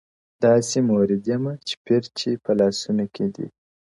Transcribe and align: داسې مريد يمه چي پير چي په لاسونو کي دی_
داسې 0.43 0.77
مريد 0.89 1.23
يمه 1.31 1.53
چي 1.67 1.73
پير 1.85 2.03
چي 2.17 2.29
په 2.43 2.51
لاسونو 2.59 3.05
کي 3.15 3.25
دی_ 3.33 3.45